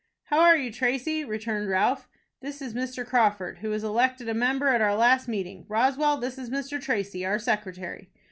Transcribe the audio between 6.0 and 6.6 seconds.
this is